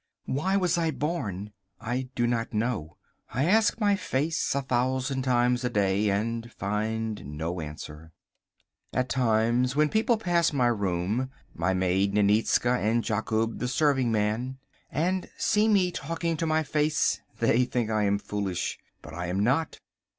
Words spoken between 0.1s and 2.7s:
Why was I born? I do not